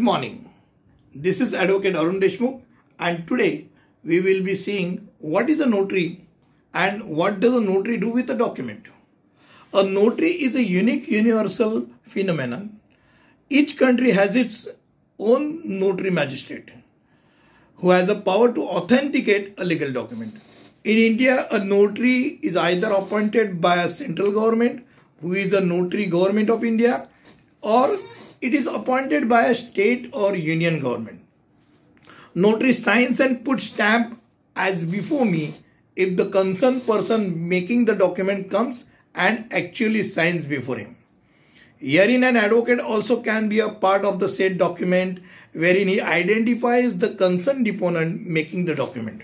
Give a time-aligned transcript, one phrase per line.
[0.00, 0.48] Good morning.
[1.14, 2.62] This is Advocate Arun Deshmukh
[2.98, 3.66] and today
[4.02, 6.24] we will be seeing what is a notary
[6.72, 8.86] and what does a notary do with a document.
[9.74, 12.80] A notary is a unique universal phenomenon.
[13.50, 14.68] Each country has its
[15.18, 16.70] own notary magistrate
[17.76, 20.34] who has the power to authenticate a legal document.
[20.82, 24.82] In India, a notary is either appointed by a central government
[25.20, 27.06] who is the notary government of India
[27.60, 27.98] or
[28.40, 31.26] it is appointed by a state or union government.
[32.34, 34.20] Notary signs and puts stamp
[34.56, 35.54] as before me
[35.96, 40.96] if the concerned person making the document comes and actually signs before him.
[41.78, 45.20] Herein an advocate also can be a part of the said document
[45.52, 49.22] wherein he identifies the concerned deponent making the document.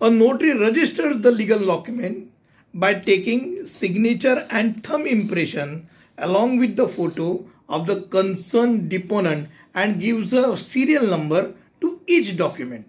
[0.00, 2.30] A notary registers the legal document
[2.72, 10.00] by taking signature and thumb impression along with the photo of the concerned deponent and
[10.00, 12.86] gives a serial number to each document.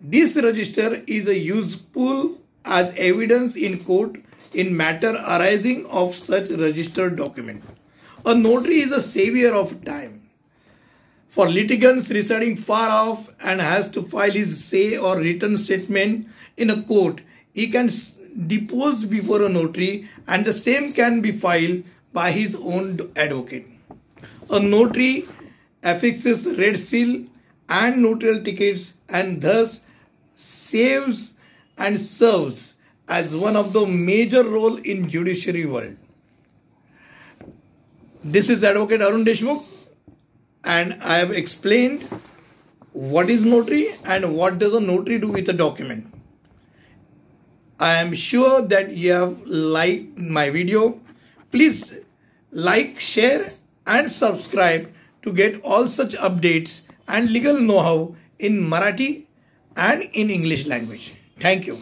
[0.00, 4.16] This register is a useful as evidence in court
[4.52, 7.62] in matter arising of such registered document.
[8.24, 10.28] A notary is a savior of time.
[11.28, 16.70] For litigants residing far off and has to file his say or written statement in
[16.70, 17.20] a court,
[17.52, 17.90] he can
[18.46, 23.77] depose before a notary and the same can be filed by his own advocate.
[24.50, 25.26] A notary
[25.82, 27.26] affixes red seal
[27.68, 29.82] and notarial tickets and thus
[30.36, 31.34] saves
[31.76, 32.74] and serves
[33.08, 35.96] as one of the major role in judiciary world.
[38.24, 39.64] This is Advocate Arun Deshmukh
[40.64, 42.02] and I have explained
[42.92, 46.12] what is notary and what does a notary do with a document.
[47.80, 51.00] I am sure that you have liked my video.
[51.52, 51.94] Please
[52.50, 53.52] like, share
[53.88, 59.26] and subscribe to get all such updates and legal know-how in Marathi
[59.76, 61.14] and in English language.
[61.38, 61.78] Thank you.